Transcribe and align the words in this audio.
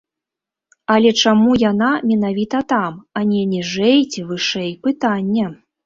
Але 0.93 1.11
чаму 1.25 1.51
яна 1.65 1.91
менавіта 2.13 2.63
там, 2.75 2.99
а 3.21 3.27
не 3.31 3.45
ніжэй 3.55 3.99
ці 4.13 4.29
вышэй, 4.35 4.71
пытанне. 4.89 5.45